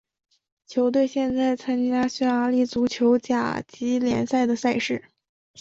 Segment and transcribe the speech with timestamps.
[0.65, 5.03] 球队现在参加匈牙利足球甲级联赛的赛事。